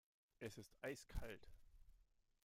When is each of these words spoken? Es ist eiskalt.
Es 0.39 0.57
ist 0.57 0.75
eiskalt. 0.81 1.47